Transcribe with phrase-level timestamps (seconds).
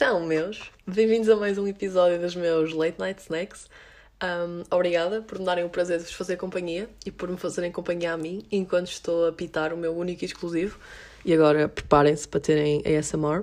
[0.00, 3.68] Então, meus, bem-vindos a mais um episódio dos meus Late Night Snacks.
[4.22, 7.72] Um, obrigada por me darem o prazer de vos fazer companhia e por me fazerem
[7.72, 10.78] companhia a mim enquanto estou a pitar o meu único e exclusivo.
[11.24, 13.42] E agora preparem-se para terem ASMR.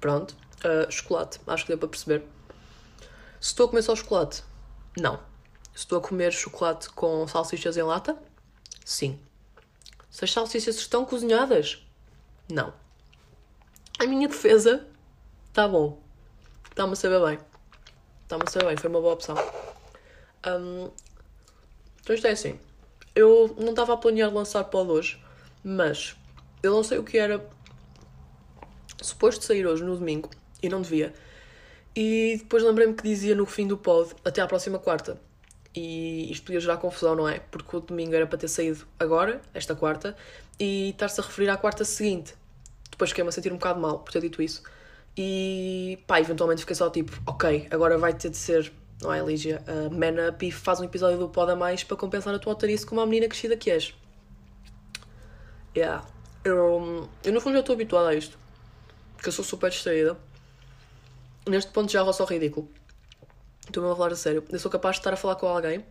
[0.00, 0.34] Pronto.
[0.64, 2.22] Uh, chocolate, acho que deu para perceber.
[3.38, 4.42] Se estou a comer só chocolate?
[4.98, 5.16] Não.
[5.74, 8.16] Se estou a comer chocolate com salsichas em lata?
[8.86, 9.20] Sim.
[10.08, 11.86] Se as salsichas estão cozinhadas?
[12.50, 12.72] Não.
[13.98, 14.86] A minha defesa
[15.48, 16.00] está bom.
[16.70, 17.38] Está-me a saber bem.
[18.22, 19.34] Está-me a saber bem, foi uma boa opção.
[20.46, 20.88] Um,
[22.00, 22.60] então isto é assim.
[23.12, 25.20] Eu não estava a planear lançar pod hoje,
[25.64, 26.14] mas
[26.62, 27.44] eu não sei o que era
[29.02, 30.30] suposto sair hoje no domingo
[30.62, 31.12] e não devia.
[31.96, 35.20] E depois lembrei-me que dizia no fim do pod até à próxima quarta.
[35.74, 37.40] E isto podia gerar confusão, não é?
[37.40, 40.16] Porque o domingo era para ter saído agora, esta quarta,
[40.56, 42.37] e estar-se a referir à quarta seguinte.
[42.98, 44.60] Depois fiquei-me a sentir um bocado mal por ter dito isso.
[45.16, 49.62] E pá, eventualmente fiquei só tipo, ok, agora vai ter de ser, não é, Lígia?
[49.68, 52.84] Uh, up e faz um episódio do Pod a mais para compensar a tua otorice
[52.84, 53.94] como a menina crescida que és.
[55.76, 56.04] Yeah.
[56.42, 58.36] Eu, eu no fundo já estou habituada a isto.
[59.14, 60.18] Porque eu sou super distraída.
[61.48, 62.68] Neste ponto já roço ao ridículo.
[63.64, 64.42] Estou-me a falar a sério.
[64.50, 65.84] Eu sou capaz de estar a falar com alguém,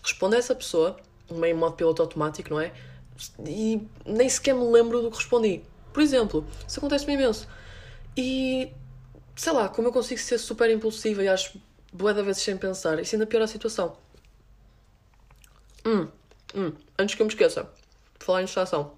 [0.00, 0.96] responde a essa pessoa,
[1.28, 2.72] meio modo piloto automático, não é?
[3.44, 5.64] E nem sequer me lembro do que respondi.
[5.92, 7.48] Por exemplo, isso acontece-me imenso.
[8.16, 8.72] E
[9.34, 11.60] sei lá, como eu consigo ser super impulsiva e acho
[11.92, 13.96] boa da vezes sem pensar, isso ainda piora a situação.
[15.84, 16.08] Hum,
[16.54, 17.68] hum, antes que eu me esqueça,
[18.18, 18.92] de falar em distração.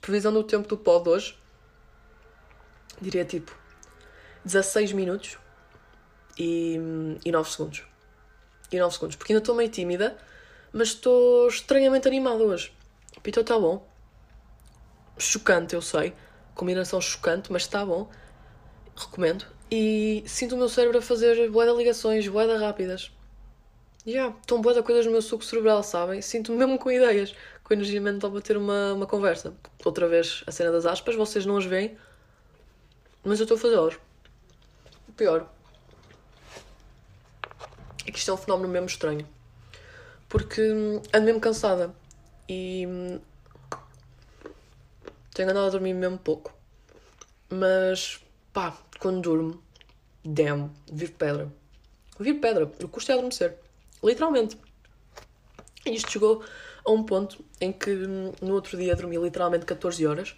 [0.00, 1.38] Previsão do tempo do pod hoje,
[3.00, 3.56] diria tipo
[4.44, 5.38] 16 minutos
[6.38, 6.78] e,
[7.24, 7.82] e 9 segundos.
[8.70, 10.18] E 9 segundos, porque ainda estou meio tímida,
[10.72, 12.72] mas estou estranhamente animada hoje.
[13.16, 13.93] O Pito está bom
[15.18, 16.14] chocante, eu sei.
[16.54, 18.08] Combinação chocante, mas está bom.
[18.96, 19.44] Recomendo.
[19.70, 23.10] E sinto o meu cérebro a fazer boa ligações, boeda rápidas.
[24.06, 26.20] Já, yeah, estão boa coisas no meu suco cerebral, sabem?
[26.20, 29.54] Sinto-me mesmo com ideias, com energia mental para ter uma, uma conversa.
[29.84, 31.96] Outra vez a cena das aspas, vocês não as veem,
[33.24, 33.98] mas eu estou a fazê-las.
[35.16, 35.48] Pior
[38.06, 39.26] é que isto é um fenómeno mesmo estranho.
[40.28, 40.60] Porque
[41.12, 41.94] ando mesmo cansada.
[42.48, 42.86] E
[45.34, 46.54] tenho andado a dormir mesmo pouco.
[47.50, 48.20] Mas,
[48.52, 49.62] pá, quando durmo,
[50.24, 51.52] damn, vir pedra.
[52.18, 53.58] Vir pedra, o custo é adormecer.
[54.02, 54.56] Literalmente.
[55.84, 56.42] E isto chegou
[56.84, 60.36] a um ponto em que no outro dia dormi literalmente 14 horas.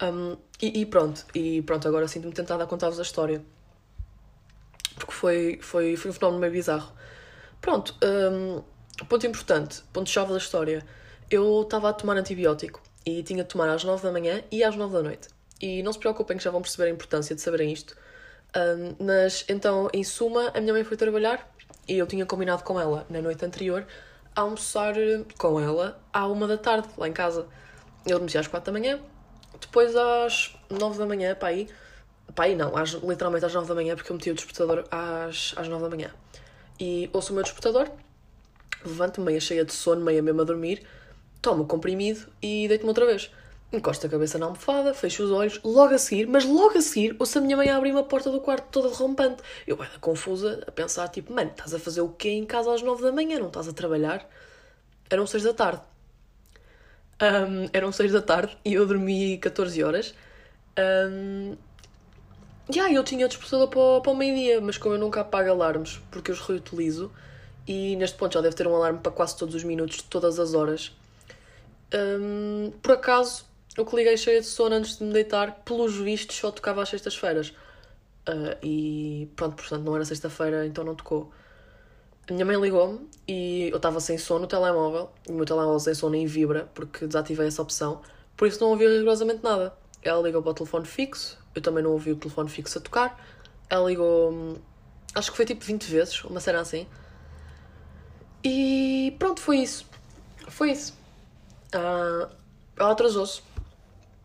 [0.00, 3.44] Um, e, e, pronto, e pronto, agora sinto-me tentada a contar-vos a história.
[4.94, 6.92] Porque foi, foi, foi um fenómeno meio bizarro.
[7.60, 8.62] Pronto, um,
[9.06, 10.86] ponto importante, ponto-chave da história.
[11.28, 14.76] Eu estava a tomar antibiótico e tinha de tomar às 9 da manhã e às
[14.76, 15.28] 9 da noite.
[15.60, 17.96] E não se preocupem que já vão perceber a importância de saberem isto.
[18.54, 21.48] Um, mas então, em suma, a minha mãe foi trabalhar
[21.88, 23.86] e eu tinha combinado com ela na noite anterior
[24.34, 27.46] almoçar eh, com ela à uma da tarde, lá em casa.
[28.06, 28.98] Eu adormeci às 4 da manhã,
[29.60, 31.68] depois às 9 da manhã, para aí.
[32.34, 35.54] Para aí não, às, literalmente às 9 da manhã, porque eu meti o despertador às,
[35.56, 36.10] às 9 da manhã.
[36.80, 37.90] E ouço o meu despertador,
[38.84, 40.82] levanto-me meia cheia de sono, meia mesmo a dormir
[41.42, 43.30] tomo o comprimido e deito-me outra vez.
[43.72, 47.16] Encosto a cabeça na almofada, fecho os olhos, logo a seguir, mas logo a seguir,
[47.18, 49.42] ouço a minha mãe abrir uma porta do quarto toda derrompante.
[49.66, 52.82] Eu era confusa, a pensar, tipo, mano, estás a fazer o quê em casa às
[52.82, 53.38] nove da manhã?
[53.38, 54.28] Não estás a trabalhar?
[55.10, 55.82] Eram seis da tarde.
[57.20, 60.14] Um, eram seis da tarde e eu dormi 14 horas.
[60.78, 61.56] Um,
[62.70, 66.00] e yeah, eu tinha despertador para, para o meio-dia, mas como eu nunca apago alarmes,
[66.10, 67.10] porque eu os reutilizo,
[67.66, 70.54] e neste ponto já deve ter um alarme para quase todos os minutos, todas as
[70.54, 70.92] horas,
[71.94, 73.44] um, por acaso,
[73.76, 76.88] eu que liguei cheia de sono antes de me deitar, pelos vistos só tocava às
[76.88, 77.54] sextas-feiras.
[78.28, 81.32] Uh, e pronto, portanto não era sexta-feira, então não tocou.
[82.28, 85.10] A minha mãe ligou-me e eu estava sem sono no telemóvel.
[85.28, 88.00] E o meu telemóvel sem sono nem vibra, porque desativei essa opção.
[88.36, 89.74] Por isso não ouvi rigorosamente nada.
[90.02, 93.24] Ela ligou para o telefone fixo, eu também não ouvi o telefone fixo a tocar.
[93.68, 94.56] Ela ligou,
[95.14, 96.86] acho que foi tipo 20 vezes, uma cena assim.
[98.44, 99.86] E pronto, foi isso.
[100.48, 101.01] Foi isso.
[101.72, 102.30] Ela
[102.92, 103.42] atrasou-se.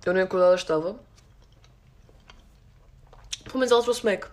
[0.06, 0.96] Eu nem acordada estava.
[3.44, 4.26] Pelo menos ela trouxe Mac.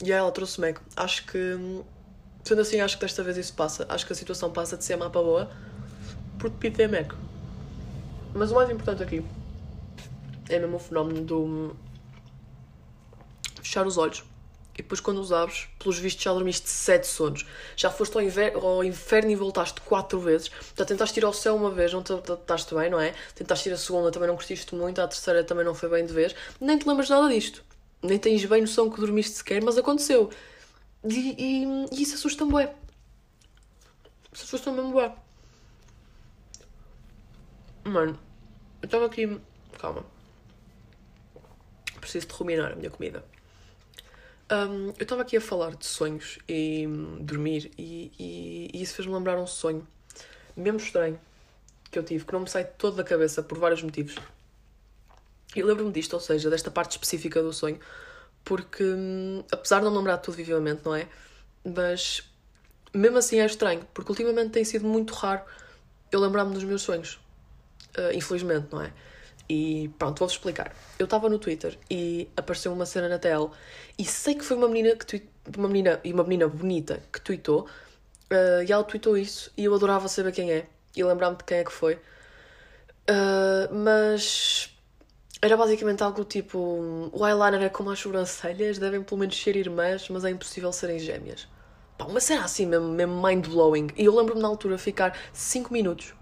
[0.00, 0.78] E yeah, ela trouxe Mac.
[0.96, 1.84] Acho que.
[2.44, 3.86] Sendo assim, acho que desta vez isso passa.
[3.88, 5.50] Acho que a situação passa de ser mapa boa
[6.38, 7.14] porque Pete é Mac.
[8.34, 9.24] Mas o mais importante aqui
[10.48, 11.76] é mesmo o fenómeno do.
[13.62, 14.22] fechar os olhos
[14.74, 17.46] E depois, quando os abres, pelos vistos já dormiste sete sonos.
[17.76, 20.50] Já foste ao, inver- ao inferno e voltaste quatro vezes.
[20.76, 23.14] Já tentaste ir ao céu uma vez, não estás bem, não é?
[23.36, 25.00] Tentaste ir a segunda, também não curtiste muito.
[25.00, 26.34] A terceira também não foi bem de vez.
[26.60, 27.64] Nem te lembras nada disto.
[28.02, 30.28] Nem tens bem noção que dormiste sequer, mas aconteceu.
[31.04, 32.74] E, e, e isso assusta-me bué.
[34.32, 35.14] Isso assusta-me mesmo.
[37.84, 38.18] Mano,
[38.82, 39.40] eu estava aqui...
[39.78, 40.04] Calma.
[42.00, 43.24] Preciso de ruminar a minha comida.
[44.50, 48.94] Um, eu estava aqui a falar de sonhos e hum, dormir e, e, e isso
[48.94, 49.86] fez-me lembrar um sonho
[50.56, 51.18] mesmo estranho
[51.90, 54.16] que eu tive, que não me sai todo da cabeça por vários motivos.
[55.54, 57.78] E lembro-me disto, ou seja, desta parte específica do sonho,
[58.44, 61.08] porque hum, apesar de não lembrar de tudo vivamente, não é?
[61.64, 62.22] Mas
[62.92, 65.42] mesmo assim é estranho, porque ultimamente tem sido muito raro
[66.12, 67.18] eu lembrar-me dos meus sonhos.
[67.96, 68.92] Uh, infelizmente, não é?
[69.48, 70.74] E pronto, vou-vos explicar.
[70.98, 73.50] Eu estava no Twitter e apareceu uma cena na tela
[73.98, 75.28] e sei que foi uma menina que tweet...
[75.56, 77.68] uma menina e uma menina bonita que tweetou
[78.32, 81.58] uh, e ela tweetou isso e eu adorava saber quem é e lembrar-me de quem
[81.58, 81.94] é que foi.
[83.06, 84.74] Uh, mas
[85.42, 90.08] era basicamente algo tipo o eyeliner é como as sobrancelhas, devem pelo menos ser irmãs,
[90.08, 91.46] mas é impossível serem gêmeas.
[91.98, 93.88] Pá, uma cena assim mesmo, mesmo mind-blowing.
[93.96, 96.14] E eu lembro-me na altura ficar 5 minutos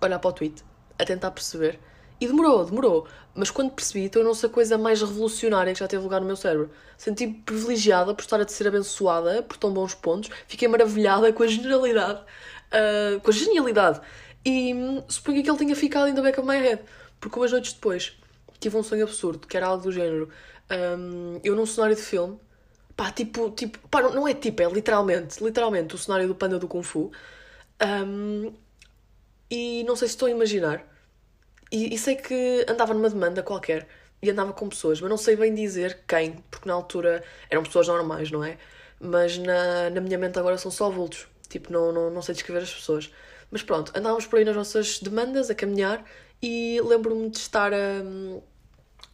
[0.00, 0.64] a olhar para o tweet,
[0.98, 1.78] a tentar perceber
[2.20, 3.06] e demorou, demorou.
[3.34, 6.70] Mas quando percebi, tornou-se a coisa mais revolucionária que já teve lugar no meu cérebro.
[6.96, 10.30] Senti-me privilegiada por estar a ser abençoada por tão bons pontos.
[10.48, 12.20] Fiquei maravilhada com a generalidade.
[12.68, 14.00] Uh, com a genialidade.
[14.44, 16.82] E hum, suponho que ele tinha ficado ainda back of my head.
[17.20, 18.16] Porque umas noites depois
[18.58, 20.30] tive um sonho absurdo, que era algo do género.
[20.98, 22.38] Um, eu num cenário de filme.
[22.96, 26.58] Pá, tipo, tipo, pá, não, não é tipo, é literalmente, literalmente o cenário do Panda
[26.58, 27.12] do Kung Fu.
[27.82, 28.54] Um,
[29.50, 30.95] e não sei se estou a imaginar
[31.70, 33.88] e, e, sei que andava numa demanda qualquer
[34.22, 37.88] e andava com pessoas, mas não sei bem dizer quem, porque na altura eram pessoas
[37.88, 38.56] normais, não é?
[39.00, 41.26] Mas na, na minha mente agora são só vultos.
[41.48, 43.12] Tipo, não, não, não sei descrever as pessoas.
[43.50, 46.04] Mas pronto, andávamos por aí nas nossas demandas, a caminhar,
[46.42, 48.02] e lembro-me de estar a,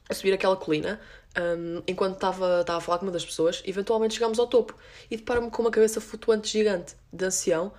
[0.09, 1.01] a subir aquela colina
[1.39, 3.63] um, enquanto estava, estava a falar com uma das pessoas.
[3.67, 4.77] Eventualmente chegámos ao topo
[5.11, 7.73] e deparo-me com uma cabeça flutuante gigante de ancião,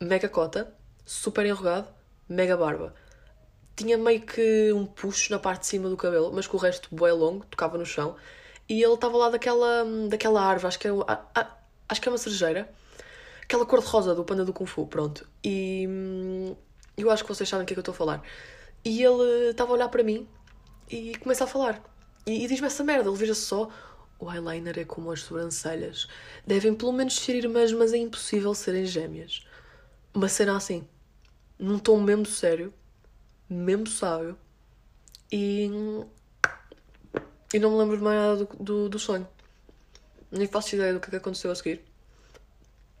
[0.00, 0.72] mega cota,
[1.04, 1.88] super enrugado,
[2.28, 2.94] mega barba
[3.78, 6.88] tinha meio que um puxo na parte de cima do cabelo, mas com o resto
[6.92, 8.16] bué longo, tocava no chão.
[8.68, 11.56] E ele estava lá daquela, daquela árvore, acho que é, a, a,
[11.88, 12.68] acho que é uma cerejeira.
[13.42, 15.26] Aquela cor de rosa do panda do Kung Fu, pronto.
[15.42, 16.56] E hum,
[16.96, 18.22] eu acho que vocês sabem o que é que eu estou a falar.
[18.84, 20.28] E ele estava a olhar para mim
[20.90, 21.80] e começa a falar.
[22.26, 23.70] E, e diz-me essa merda, ele veja só.
[24.18, 26.08] O eyeliner é como as sobrancelhas.
[26.44, 29.46] Devem pelo menos ser irmãs, mas é impossível serem gêmeas.
[30.12, 30.86] Uma cena assim.
[31.56, 32.74] Num tom mesmo sério
[33.48, 34.36] mesmo sábio.
[35.32, 35.70] E.
[37.52, 39.26] E não me lembro de mais nada do, do, do sonho.
[40.30, 41.82] Nem faço ideia do que, é que aconteceu a seguir.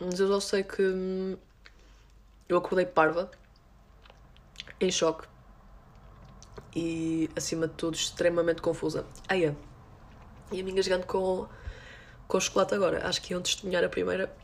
[0.00, 0.82] Mas eu só sei que.
[0.82, 1.36] Hum,
[2.48, 3.30] eu acordei parva,
[4.80, 5.28] em choque
[6.74, 9.04] e, acima de tudo, extremamente confusa.
[9.28, 9.54] Ah, é.
[10.52, 11.46] E a minha gigante com,
[12.26, 13.06] com chocolate agora.
[13.06, 14.34] Acho que iam testemunhar a primeira.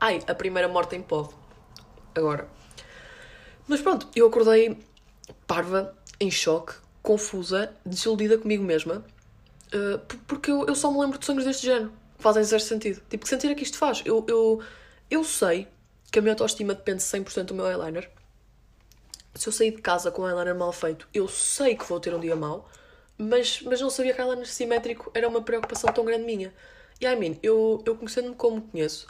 [0.00, 1.32] Ai, a primeira morte em pó.
[2.14, 2.48] Agora.
[3.66, 4.78] Mas pronto, eu acordei
[5.48, 9.02] parva, em choque, confusa, desiludida comigo mesma,
[9.74, 13.00] uh, porque eu, eu só me lembro de sonhos deste género, que fazem zero sentido.
[13.08, 14.02] Tipo, que sentido é que isto faz?
[14.04, 14.62] Eu, eu,
[15.10, 15.66] eu sei
[16.12, 18.10] que a minha autoestima depende 100% do meu eyeliner.
[19.34, 22.14] Se eu sair de casa com o eyeliner mal feito, eu sei que vou ter
[22.14, 22.68] um dia mau,
[23.16, 26.52] mas, mas não sabia que eyeliner simétrico era uma preocupação tão grande minha.
[27.00, 29.06] E I mean, eu, eu conhecendo-me como conheço,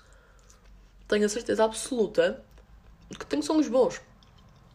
[1.09, 2.45] tenho a certeza absoluta
[3.19, 4.01] que tenho sonhos bons.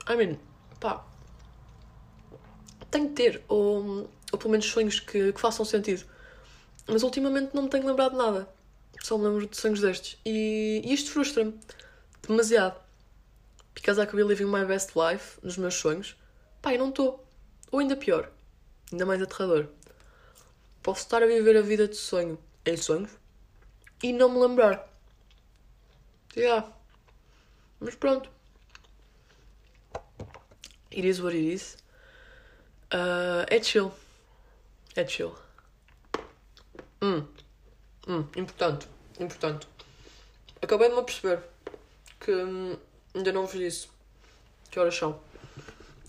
[0.10, 0.38] I mean,
[0.80, 1.06] pá,
[2.94, 6.06] tenho de ter, ou, ou pelo menos sonhos que, que façam sentido.
[6.88, 8.48] Mas ultimamente não me tenho lembrado de nada.
[9.02, 10.18] Só me lembro de sonhos destes.
[10.26, 11.60] E, e isto frustra-me
[12.28, 12.80] demasiado.
[13.74, 16.16] Because I could be living my best life nos meus sonhos.
[16.62, 17.26] Pai, não estou.
[17.72, 18.32] Ou ainda pior,
[18.92, 19.68] ainda mais aterrador.
[20.84, 23.12] Posso estar a viver a vida de sonho em sonhos
[24.04, 24.88] e não me lembrar.
[26.36, 26.72] Yeah.
[27.80, 28.30] Mas pronto.
[30.92, 31.83] It is what it is.
[32.94, 33.92] Uh, é chill.
[34.96, 35.34] É chill.
[37.02, 37.26] Hum.
[38.08, 38.88] Hum, importante.
[39.20, 39.68] Importante.
[40.62, 41.40] Acabei de me perceber
[42.20, 42.78] que hum,
[43.16, 43.88] ainda não vos disse
[44.70, 45.20] que horas são.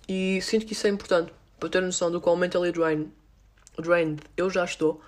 [0.06, 3.10] E sinto que isso é importante para ter noção do qual mentally drained,
[3.78, 5.00] drained eu já estou.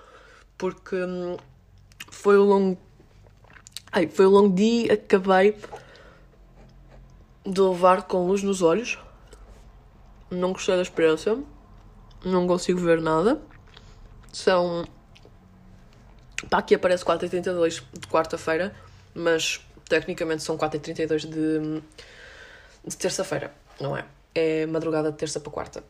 [0.56, 1.36] Porque hum,
[2.10, 2.78] foi o longo.
[3.92, 5.54] Ai, foi o longo dia acabei
[7.44, 8.98] de levar com luz nos olhos.
[10.30, 11.36] Não gostei da experiência
[12.26, 13.40] não consigo ver nada.
[14.32, 14.84] São
[16.50, 18.74] Pá, aqui aparece 4h32 de quarta-feira,
[19.14, 21.82] mas tecnicamente são 4h32 de,
[22.86, 24.04] de terça-feira, não é?
[24.34, 25.84] É madrugada de terça para quarta.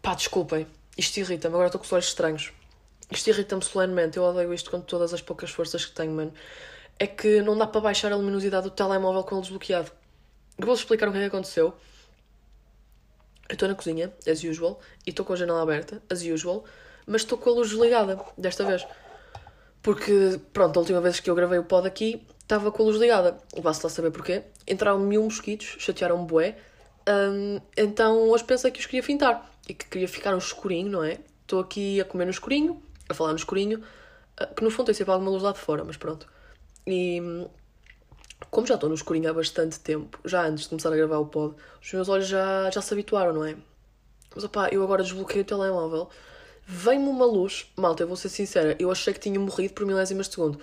[0.00, 0.66] Pá, desculpem,
[0.96, 2.52] isto irrita-me, agora estou com os olhos estranhos.
[3.10, 6.32] Isto irrita-me solenemente, eu odeio isto com todas as poucas forças que tenho, mano.
[6.98, 9.90] É que não dá para baixar a luminosidade do telemóvel com ele desbloqueado.
[10.56, 11.74] Eu vou explicar o que é que aconteceu.
[13.50, 16.64] Eu estou na cozinha, as usual, e estou com a janela aberta, as usual,
[17.04, 18.86] mas estou com a luz desligada, desta vez.
[19.82, 22.96] Porque, pronto, a última vez que eu gravei o pod aqui, estava com a luz
[22.96, 23.38] ligada.
[23.60, 24.44] Basta lá saber porquê.
[24.68, 26.56] Entraram mil mosquitos, chatearam-me bué.
[27.08, 31.02] Um, então hoje pensei que os queria fintar e que queria ficar no escurinho, não
[31.02, 31.18] é?
[31.42, 33.82] Estou aqui a comer no escurinho, a falar no escurinho,
[34.36, 36.28] ah, que no fundo tem sempre alguma luz lá de fora, mas pronto.
[36.86, 37.20] E
[38.50, 41.26] como já estou no escurinho há bastante tempo, já antes de começar a gravar o
[41.26, 43.56] pod, os meus olhos já, já se habituaram, não é?
[44.34, 46.08] Mas opá, eu agora desbloqueei o telemóvel,
[46.66, 50.26] vem-me uma luz, malta, eu vou ser sincera, eu achei que tinha morrido por milésimas
[50.26, 50.60] de segundo.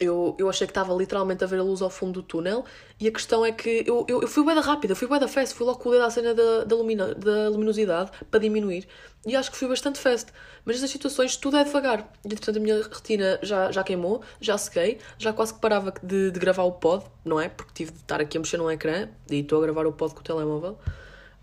[0.00, 2.64] Eu, eu achei que estava literalmente a ver a luz ao fundo do túnel
[3.00, 5.26] e a questão é que eu, eu, eu fui bué da rápida, fui bué da
[5.26, 8.86] fast, fui logo com o dedo à cena da, da, lumina, da luminosidade para diminuir
[9.26, 10.32] e acho que fui bastante fast.
[10.64, 12.12] Mas nestas situações tudo é devagar.
[12.24, 16.30] E portanto a minha retina já, já queimou, já sequei, já quase que parava de,
[16.30, 17.48] de gravar o pod, não é?
[17.48, 20.14] Porque tive de estar aqui a mexer num ecrã e estou a gravar o pod
[20.14, 20.78] com o telemóvel.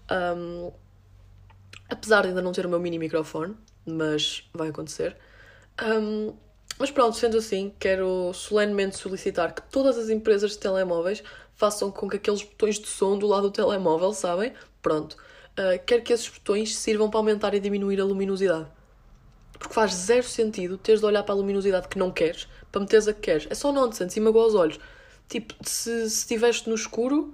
[0.09, 0.71] Um,
[1.89, 5.17] apesar de ainda não ter o meu mini microfone, mas vai acontecer.
[5.83, 6.33] Um,
[6.77, 11.23] mas pronto, sendo assim, quero solenemente solicitar que todas as empresas de telemóveis
[11.55, 14.53] façam com que aqueles botões de som do lado do telemóvel, sabem?
[14.81, 15.15] Pronto.
[15.57, 18.67] Uh, quero que esses botões sirvam para aumentar e diminuir a luminosidade.
[19.57, 23.07] Porque faz zero sentido teres de olhar para a luminosidade que não queres para meteres
[23.07, 23.47] a que queres.
[23.49, 24.79] É só nonsense e magoa os olhos.
[25.29, 27.33] Tipo, se estiveste no escuro,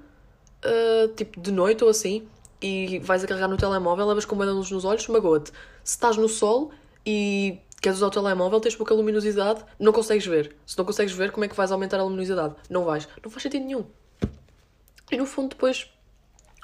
[0.64, 2.28] uh, tipo de noite ou assim,
[2.62, 5.52] e vais a carregar no telemóvel, levas com uma luz nos olhos, magoa-te.
[5.84, 6.72] Se estás no sol
[7.04, 10.56] e queres usar o telemóvel, tens pouca luminosidade, não consegues ver.
[10.66, 12.56] Se não consegues ver, como é que vais aumentar a luminosidade?
[12.70, 13.08] Não vais.
[13.24, 13.86] Não faz sentido nenhum.
[15.12, 15.90] E no fundo, depois,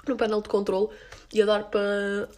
[0.07, 0.89] no painel de controle,
[1.33, 2.29] ia dar para,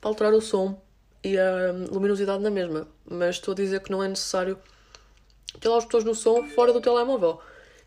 [0.00, 0.82] para alterar o som
[1.22, 2.88] e a luminosidade na mesma.
[3.04, 4.58] Mas estou a dizer que não é necessário
[5.60, 7.40] ter lá os botões no som fora do telemóvel.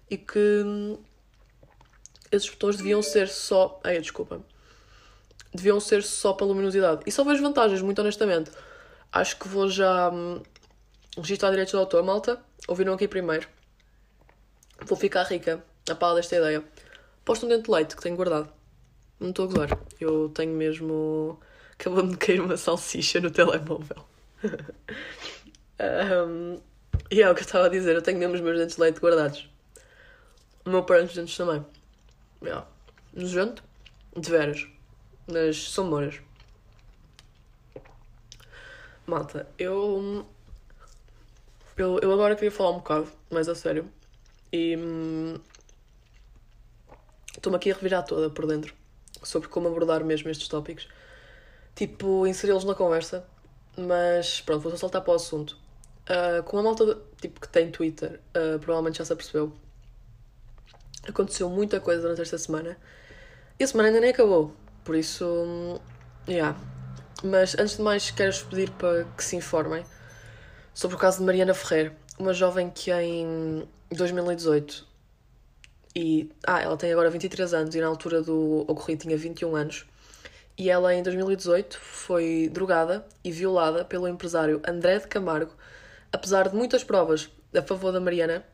[0.09, 0.97] E que hum,
[2.31, 3.79] esses botões deviam ser só.
[3.83, 4.39] Ai, desculpa.
[5.53, 7.01] Deviam ser só para luminosidade.
[7.07, 8.51] E só vejo vantagens, muito honestamente.
[9.11, 10.41] Acho que vou já hum,
[11.17, 12.39] registrar direitos de autor, malta.
[12.67, 13.47] Ouviram aqui primeiro.
[14.85, 16.63] Vou ficar rica a pala desta ideia.
[17.25, 18.49] Posto um dente de leite que tenho guardado.
[19.19, 19.79] Não estou a gozar.
[19.99, 21.39] Eu tenho mesmo.
[21.79, 24.03] Acabou-me de cair uma salsicha no telemóvel.
[26.27, 26.59] um,
[27.11, 27.95] e é o que eu estava a dizer.
[27.95, 29.49] Eu tenho mesmo os meus dentes de leite guardados.
[30.65, 31.65] O meu parente dentes também.
[32.41, 32.67] Yeah.
[33.13, 33.63] Nojento?
[34.15, 34.67] De veras.
[35.31, 36.19] Mas são moras.
[39.07, 40.25] Malta, eu,
[41.77, 41.97] eu.
[41.99, 43.89] Eu agora queria falar um bocado, mais a sério.
[44.51, 44.75] E.
[44.75, 45.39] Hum,
[47.33, 48.75] estou-me aqui a revirar toda por dentro
[49.23, 50.89] sobre como abordar mesmo estes tópicos.
[51.73, 53.25] Tipo, inseri-los na conversa,
[53.77, 55.57] mas pronto, vou só saltar para o assunto.
[56.09, 59.53] Uh, com a malta tipo, que tem Twitter, uh, provavelmente já se apercebeu.
[61.07, 62.77] Aconteceu muita coisa durante esta semana.
[63.57, 65.25] E a semana ainda nem acabou, por isso.
[65.25, 65.79] Hum,
[66.27, 66.57] yeah,
[67.23, 69.83] mas antes de mais, quero-vos pedir para que se informem
[70.73, 74.87] sobre o caso de Mariana Ferreira, uma jovem que em 2018
[75.99, 79.85] e ah, ela tem agora 23 anos e na altura do ocorrido tinha 21 anos.
[80.55, 85.53] E ela em 2018 foi drogada e violada pelo empresário André de Camargo.
[86.13, 88.45] Apesar de muitas provas a favor da Mariana,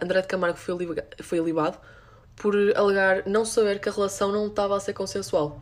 [0.00, 0.76] André de Camargo foi,
[1.20, 1.78] foi libado
[2.36, 5.60] por alegar não saber que a relação não estava a ser consensual.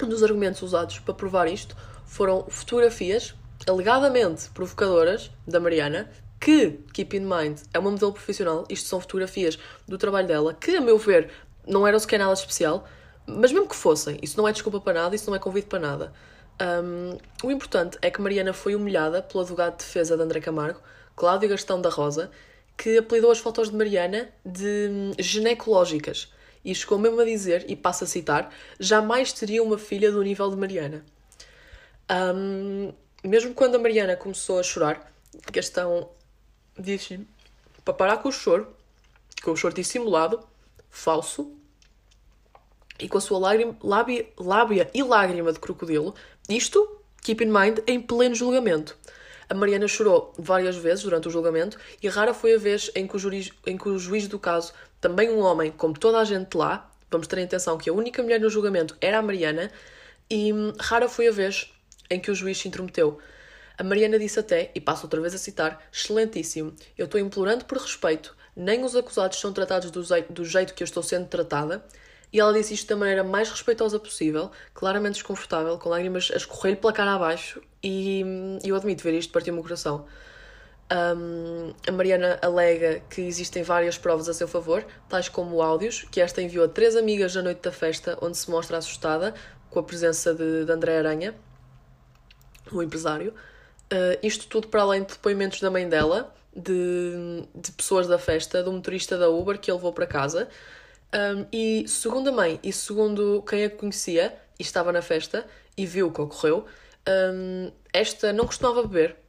[0.00, 3.34] Um dos argumentos usados para provar isto foram fotografias
[3.68, 9.58] alegadamente provocadoras da Mariana, que, keep in mind, é uma modelo profissional, isto são fotografias
[9.86, 11.30] do trabalho dela, que, a meu ver,
[11.66, 12.84] não eram sequer nada especial,
[13.26, 15.78] mas mesmo que fossem, isso não é desculpa para nada, isso não é convite para
[15.78, 16.12] nada.
[16.60, 20.80] Um, o importante é que Mariana foi humilhada pelo advogado de defesa de André Camargo,
[21.14, 22.30] Cláudio Gastão da Rosa,
[22.76, 26.31] que apelidou as fotos de Mariana de hum, ginecológicas
[26.64, 30.50] e chegou mesmo a dizer, e passo a citar, jamais teria uma filha do nível
[30.50, 31.04] de Mariana.
[32.10, 32.92] Um,
[33.24, 35.12] mesmo quando a Mariana começou a chorar,
[35.52, 36.10] Gastão
[36.78, 37.26] disse
[37.84, 38.74] para parar com o choro,
[39.42, 40.40] com o choro dissimulado,
[40.90, 41.52] falso,
[42.98, 46.14] e com a sua lágrima, lábia, lábia e lágrima de crocodilo,
[46.48, 48.96] isto, keep in mind, em pleno julgamento.
[49.48, 53.16] A Mariana chorou várias vezes durante o julgamento e rara foi a vez em que
[53.16, 56.56] o, juiz, em que o juiz do caso também um homem, como toda a gente
[56.56, 59.68] lá, vamos ter em atenção que a única mulher no julgamento era a Mariana,
[60.30, 61.70] e hum, rara foi a vez
[62.08, 63.18] em que o juiz se intrometeu.
[63.76, 67.78] A Mariana disse até, e passo outra vez a citar, excelentíssimo, eu estou implorando por
[67.78, 71.84] respeito, nem os acusados são tratados do, do jeito que eu estou sendo tratada,
[72.32, 76.80] e ela disse isto da maneira mais respeitosa possível, claramente desconfortável, com lágrimas a escorrer-lhe
[76.80, 78.24] pela cara abaixo, e
[78.64, 80.06] eu admito ver isto partiu-me o coração.
[80.90, 86.20] Um, a Mariana alega que existem várias provas a seu favor, tais como áudios, que
[86.20, 89.34] esta enviou a três amigas na noite da festa, onde se mostra assustada
[89.70, 91.34] com a presença de, de André Aranha,
[92.70, 93.32] o empresário.
[93.92, 98.62] Uh, isto tudo para além de depoimentos da mãe dela, de, de pessoas da festa,
[98.62, 100.48] do motorista da Uber que ele levou para casa.
[101.14, 105.46] Um, e segundo a mãe e segundo quem a conhecia e estava na festa
[105.76, 106.64] e viu o que ocorreu,
[107.06, 109.21] um, esta não costumava beber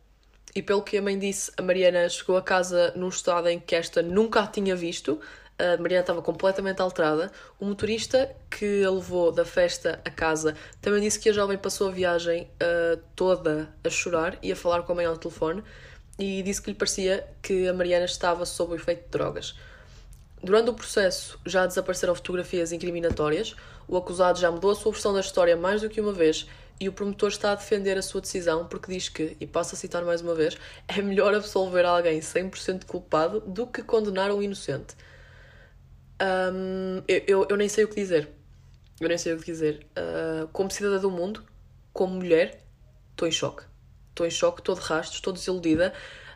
[0.55, 3.75] e pelo que a mãe disse, a Mariana chegou a casa num estado em que
[3.75, 5.19] esta nunca a tinha visto.
[5.57, 7.31] A Mariana estava completamente alterada.
[7.59, 11.87] O motorista que a levou da festa a casa também disse que a jovem passou
[11.87, 15.63] a viagem uh, toda a chorar e a falar com a mãe ao telefone
[16.19, 19.55] e disse que lhe parecia que a Mariana estava sob o efeito de drogas.
[20.43, 23.55] Durante o processo já desapareceram fotografias incriminatórias,
[23.87, 26.47] o acusado já mudou a sua versão da história mais do que uma vez
[26.79, 29.77] e o promotor está a defender a sua decisão porque diz que, e passo a
[29.77, 34.95] citar mais uma vez, é melhor absolver alguém 100% culpado do que condenar um inocente.
[36.21, 38.29] Um, eu, eu, eu, nem sei o que dizer.
[38.99, 39.85] Eu nem sei o que dizer.
[39.97, 41.43] Uh, como cidadã do mundo,
[41.91, 42.61] como mulher,
[43.11, 43.63] estou em choque.
[44.09, 45.93] Estou em choque, estou de rastros, estou desiludida.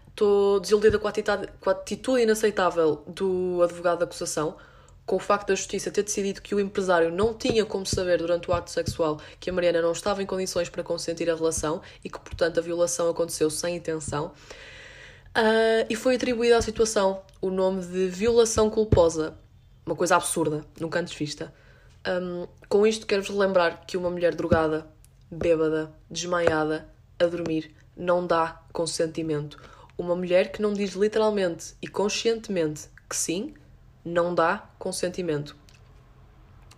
[0.08, 4.58] Estou desiludida com a, atitude, com a atitude inaceitável do advogado da acusação
[5.08, 8.52] com o facto da justiça ter decidido que o empresário não tinha como saber durante
[8.52, 12.10] o ato sexual que a Mariana não estava em condições para consentir a relação e
[12.10, 14.34] que, portanto, a violação aconteceu sem intenção.
[15.30, 19.38] Uh, e foi atribuída à situação o nome de violação culposa.
[19.86, 21.54] Uma coisa absurda, nunca antes vista.
[22.06, 24.86] Um, com isto, quero-vos relembrar que uma mulher drogada,
[25.32, 29.58] bêbada, desmaiada, a dormir, não dá consentimento.
[29.98, 33.54] Uma mulher que não diz literalmente e conscientemente que sim,
[34.08, 35.56] não dá consentimento.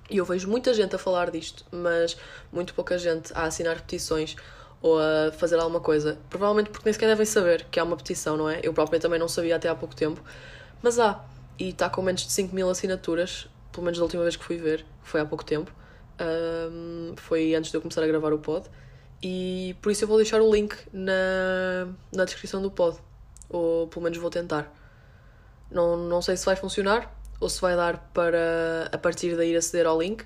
[0.09, 2.17] E eu vejo muita gente a falar disto, mas
[2.51, 4.35] muito pouca gente a assinar petições
[4.81, 6.17] ou a fazer alguma coisa.
[6.29, 8.59] Provavelmente porque nem sequer devem saber que há uma petição, não é?
[8.63, 10.21] Eu própria também não sabia até há pouco tempo.
[10.81, 11.23] Mas há.
[11.59, 14.57] E está com menos de 5 mil assinaturas, pelo menos da última vez que fui
[14.57, 15.71] ver, que foi há pouco tempo.
[16.19, 18.67] Um, foi antes de eu começar a gravar o pod.
[19.21, 22.97] E por isso eu vou deixar o link na, na descrição do pod.
[23.49, 24.73] Ou pelo menos vou tentar.
[25.69, 29.87] Não, não sei se vai funcionar, ou se vai dar para a partir daí aceder
[29.87, 30.23] ao link.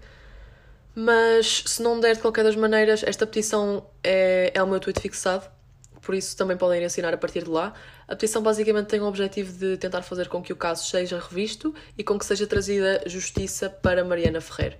[0.95, 4.99] Mas se não der de qualquer das maneiras, esta petição é, é o meu tweet
[4.99, 5.49] fixado,
[6.01, 7.73] por isso também podem ir assinar a partir de lá.
[8.07, 11.73] A petição basicamente tem o objetivo de tentar fazer com que o caso seja revisto
[11.97, 14.77] e com que seja trazida justiça para Mariana Ferrer.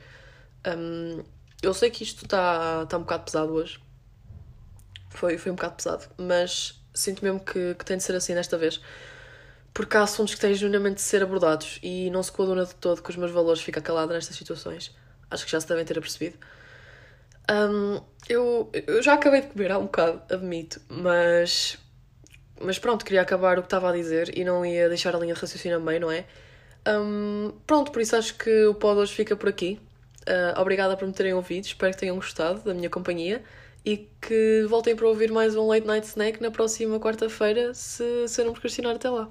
[0.68, 1.24] Um,
[1.62, 3.80] eu sei que isto está tá um bocado pesado hoje.
[5.10, 8.58] Foi, foi um bocado pesado, mas sinto mesmo que, que tem de ser assim desta
[8.58, 8.82] vez
[9.74, 13.02] porque há assuntos que têm genuinamente de ser abordados e não se coaduna de todo
[13.02, 14.96] com os meus valores ficar calada nestas situações.
[15.32, 16.38] Acho que já se devem ter apercebido.
[17.52, 21.78] Um, eu, eu já acabei de comer há um bocado, admito, mas.
[22.62, 25.34] Mas pronto, queria acabar o que estava a dizer e não ia deixar a linha
[25.34, 26.26] de raciocínio meio, não é?
[26.88, 29.82] Um, pronto, por isso acho que o pod hoje fica por aqui.
[30.22, 33.44] Uh, obrigada por me terem ouvido, espero que tenham gostado da minha companhia
[33.84, 38.40] e que voltem para ouvir mais um Late Night Snack na próxima quarta-feira, se, se
[38.40, 39.30] eu não procrastinar até lá.